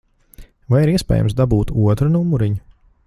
Vai 0.73 0.79
ir 0.85 0.91
iespējams 0.93 1.37
dabūt 1.41 1.75
otru 1.91 2.09
numuriņu? 2.17 2.59